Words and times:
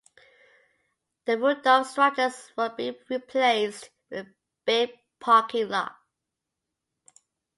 The 1.25 1.37
Rudolph 1.37 1.85
structures 1.91 2.51
would 2.57 2.75
be 2.75 2.97
replaced 3.07 3.91
with 4.09 4.25
a 4.25 4.29
big 4.65 4.89
parking 5.19 5.69
lot. 5.69 5.95